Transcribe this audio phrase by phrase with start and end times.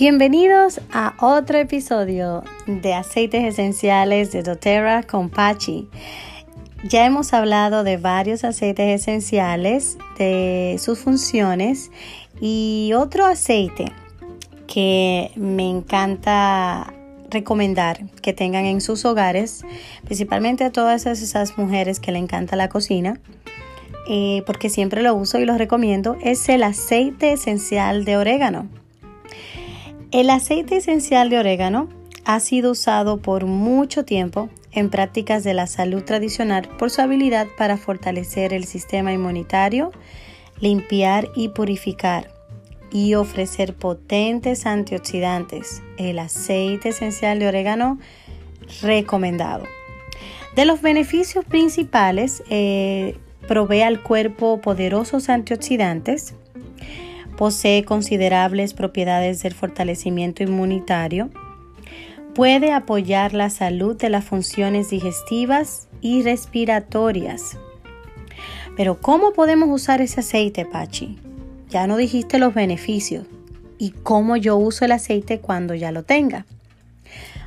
[0.00, 5.90] Bienvenidos a otro episodio de aceites esenciales de doTERRA con Pachi.
[6.84, 11.90] Ya hemos hablado de varios aceites esenciales, de sus funciones
[12.40, 13.92] y otro aceite
[14.66, 16.94] que me encanta
[17.28, 19.66] recomendar que tengan en sus hogares,
[20.06, 23.20] principalmente a todas esas mujeres que le encanta la cocina,
[24.08, 28.80] eh, porque siempre lo uso y lo recomiendo, es el aceite esencial de orégano.
[30.12, 31.88] El aceite esencial de orégano
[32.24, 37.46] ha sido usado por mucho tiempo en prácticas de la salud tradicional por su habilidad
[37.56, 39.92] para fortalecer el sistema inmunitario,
[40.58, 42.32] limpiar y purificar
[42.90, 45.80] y ofrecer potentes antioxidantes.
[45.96, 48.00] El aceite esencial de orégano
[48.82, 49.62] recomendado.
[50.56, 53.16] De los beneficios principales, eh,
[53.46, 56.34] provee al cuerpo poderosos antioxidantes,
[57.40, 61.30] posee considerables propiedades del fortalecimiento inmunitario,
[62.34, 67.56] puede apoyar la salud de las funciones digestivas y respiratorias.
[68.76, 71.18] Pero ¿cómo podemos usar ese aceite, Pachi?
[71.70, 73.24] Ya no dijiste los beneficios
[73.78, 76.44] y cómo yo uso el aceite cuando ya lo tenga.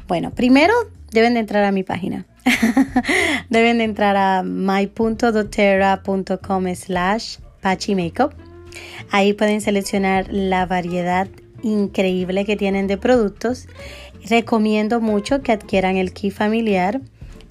[0.07, 0.73] Bueno, primero
[1.11, 2.25] deben de entrar a mi página.
[3.51, 7.37] deben de entrar a my.doterra.com slash
[7.89, 8.42] Makeup.
[9.11, 11.27] Ahí pueden seleccionar la variedad
[11.61, 13.67] increíble que tienen de productos
[14.29, 17.01] recomiendo mucho que adquieran el kit familiar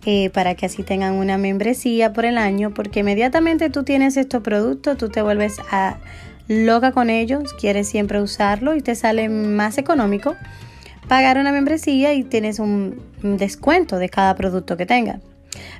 [0.05, 4.43] eh, para que así tengan una membresía por el año, porque inmediatamente tú tienes estos
[4.43, 5.99] productos, tú te vuelves a
[6.49, 10.35] loca con ellos, quieres siempre usarlo y te sale más económico
[11.09, 15.21] pagar una membresía y tienes un descuento de cada producto que tenga.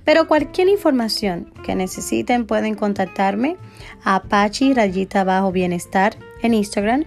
[0.05, 3.57] Pero cualquier información que necesiten pueden contactarme
[4.05, 7.05] a Apache Rayita Bajo Bienestar en Instagram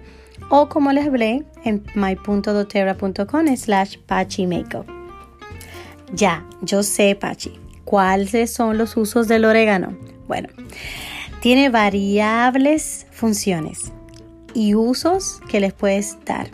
[0.49, 3.97] o como les hablé en my.doterra.com slash
[4.47, 4.85] Makeup.
[6.13, 9.97] Ya, yo sé, Pachi, ¿cuáles son los usos del orégano?
[10.27, 10.49] Bueno,
[11.41, 13.91] tiene variables funciones
[14.53, 16.49] y usos que les puedes dar.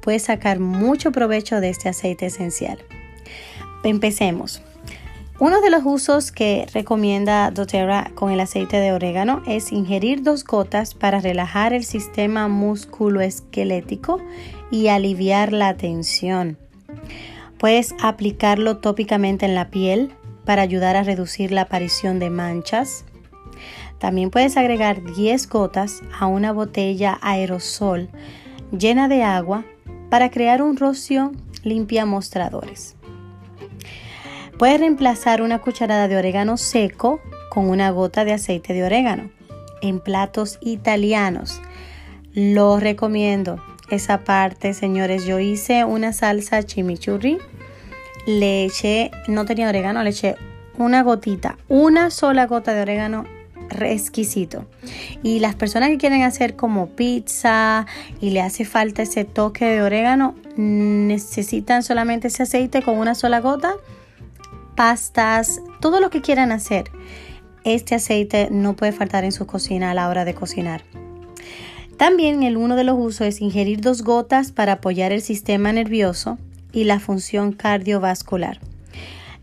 [0.00, 2.78] Puedes sacar mucho provecho de este aceite esencial.
[3.84, 4.62] Empecemos.
[5.40, 10.44] Uno de los usos que recomienda doTERRA con el aceite de orégano es ingerir dos
[10.44, 14.20] gotas para relajar el sistema musculoesquelético
[14.70, 16.58] y aliviar la tensión.
[17.56, 20.12] Puedes aplicarlo tópicamente en la piel
[20.44, 23.06] para ayudar a reducir la aparición de manchas.
[23.98, 28.10] También puedes agregar 10 gotas a una botella aerosol
[28.78, 29.64] llena de agua
[30.10, 31.32] para crear un rocío
[31.64, 32.99] limpia mostradores.
[34.60, 39.30] Puedes reemplazar una cucharada de orégano seco con una gota de aceite de orégano
[39.80, 41.62] en platos italianos.
[42.34, 43.58] Lo recomiendo.
[43.88, 47.38] Esa parte, señores, yo hice una salsa chimichurri.
[48.26, 50.36] Le eché, no tenía orégano, le eché
[50.76, 53.24] una gotita, una sola gota de orégano
[53.80, 54.66] exquisito.
[55.22, 57.86] Y las personas que quieren hacer como pizza
[58.20, 63.40] y le hace falta ese toque de orégano, necesitan solamente ese aceite con una sola
[63.40, 63.76] gota
[64.74, 66.90] pastas, todo lo que quieran hacer.
[67.64, 70.82] Este aceite no puede faltar en su cocina a la hora de cocinar.
[71.96, 76.38] También el uno de los usos es ingerir dos gotas para apoyar el sistema nervioso
[76.72, 78.58] y la función cardiovascular.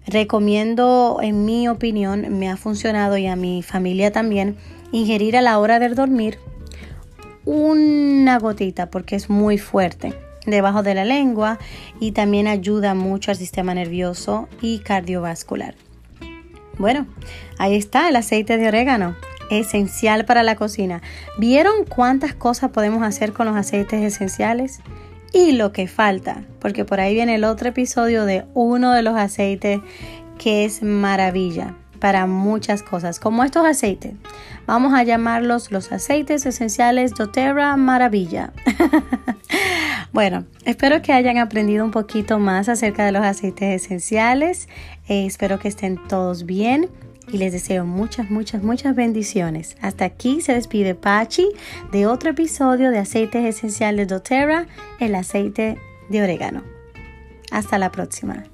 [0.07, 4.55] Recomiendo, en mi opinión, me ha funcionado y a mi familia también,
[4.91, 6.39] ingerir a la hora de dormir
[7.45, 10.13] una gotita porque es muy fuerte
[10.47, 11.59] debajo de la lengua
[11.99, 15.75] y también ayuda mucho al sistema nervioso y cardiovascular.
[16.77, 17.07] Bueno,
[17.57, 19.15] ahí está el aceite de orégano,
[19.49, 21.01] esencial para la cocina.
[21.37, 24.81] ¿Vieron cuántas cosas podemos hacer con los aceites esenciales?
[25.33, 29.15] Y lo que falta, porque por ahí viene el otro episodio de uno de los
[29.15, 29.81] aceites
[30.37, 34.13] que es maravilla para muchas cosas, como estos aceites.
[34.65, 38.53] Vamos a llamarlos los aceites esenciales doTERRA Maravilla.
[40.17, 44.67] bueno, espero que hayan aprendido un poquito más acerca de los aceites esenciales.
[45.07, 46.89] Eh, espero que estén todos bien
[47.31, 49.77] y les deseo muchas, muchas, muchas bendiciones.
[49.79, 51.47] Hasta aquí se despide Pachi
[51.91, 54.65] de otro episodio de aceites esenciales doTERRA,
[54.99, 55.77] el aceite
[56.09, 56.63] de orégano.
[57.51, 58.45] Hasta la próxima.